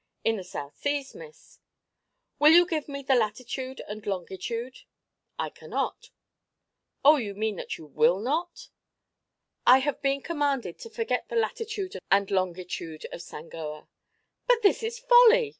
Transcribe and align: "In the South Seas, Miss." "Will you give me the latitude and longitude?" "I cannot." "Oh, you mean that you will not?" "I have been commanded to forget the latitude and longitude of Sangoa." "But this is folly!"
"In 0.23 0.37
the 0.37 0.43
South 0.43 0.75
Seas, 0.77 1.13
Miss." 1.13 1.59
"Will 2.39 2.49
you 2.53 2.65
give 2.65 2.87
me 2.89 3.03
the 3.03 3.13
latitude 3.13 3.81
and 3.87 4.03
longitude?" 4.07 4.79
"I 5.37 5.51
cannot." 5.51 6.09
"Oh, 7.05 7.17
you 7.17 7.35
mean 7.35 7.57
that 7.57 7.77
you 7.77 7.85
will 7.85 8.19
not?" 8.19 8.69
"I 9.67 9.77
have 9.77 10.01
been 10.01 10.23
commanded 10.23 10.79
to 10.79 10.89
forget 10.89 11.29
the 11.29 11.35
latitude 11.35 11.97
and 12.09 12.31
longitude 12.31 13.05
of 13.11 13.21
Sangoa." 13.21 13.87
"But 14.47 14.63
this 14.63 14.81
is 14.81 14.97
folly!" 14.97 15.49